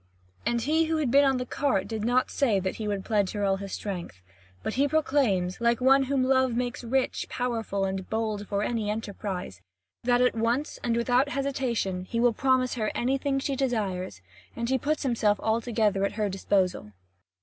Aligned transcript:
And 0.47 0.61
he 0.61 0.85
who 0.85 0.97
had 0.97 1.11
been 1.11 1.23
on 1.23 1.37
the 1.37 1.45
cart 1.45 1.87
did 1.87 2.03
not 2.03 2.31
say 2.31 2.59
that 2.59 2.77
he 2.77 2.87
would 2.87 3.05
pledge 3.05 3.33
her 3.33 3.45
all 3.45 3.57
his 3.57 3.71
strength; 3.73 4.19
but 4.63 4.73
he 4.73 4.87
proclaims, 4.87 5.61
like 5.61 5.79
one 5.79 6.05
whom 6.05 6.23
love 6.23 6.55
makes 6.55 6.83
rich, 6.83 7.27
powerful 7.29 7.85
and 7.85 8.09
bold 8.09 8.47
for 8.47 8.63
any 8.63 8.89
enterprise, 8.89 9.61
that 10.03 10.19
at 10.19 10.33
once 10.33 10.79
and 10.83 10.97
without 10.97 11.29
hesitation 11.29 12.05
he 12.05 12.19
will 12.19 12.33
promise 12.33 12.73
her 12.73 12.89
anything 12.95 13.37
she 13.37 13.55
desires, 13.55 14.21
and 14.55 14.69
he 14.69 14.79
puts 14.79 15.03
himself 15.03 15.39
altogether 15.39 16.03
at 16.03 16.13
her 16.13 16.29
disposal. 16.29 16.93